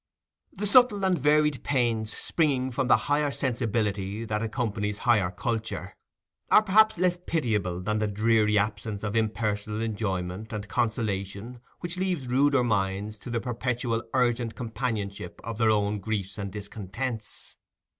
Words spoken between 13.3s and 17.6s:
perpetual urgent companionship of their own griefs and discontents.